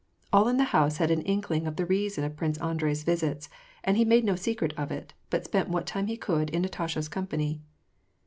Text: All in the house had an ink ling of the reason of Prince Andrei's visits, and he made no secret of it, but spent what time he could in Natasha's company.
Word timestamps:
All 0.33 0.47
in 0.47 0.57
the 0.57 0.63
house 0.73 0.97
had 0.97 1.11
an 1.11 1.21
ink 1.21 1.51
ling 1.51 1.67
of 1.67 1.75
the 1.75 1.85
reason 1.85 2.23
of 2.23 2.35
Prince 2.35 2.57
Andrei's 2.57 3.03
visits, 3.03 3.49
and 3.83 3.97
he 3.97 4.03
made 4.03 4.23
no 4.25 4.35
secret 4.35 4.73
of 4.75 4.91
it, 4.91 5.13
but 5.29 5.45
spent 5.45 5.69
what 5.69 5.85
time 5.85 6.07
he 6.07 6.17
could 6.17 6.49
in 6.49 6.63
Natasha's 6.63 7.07
company. 7.07 7.61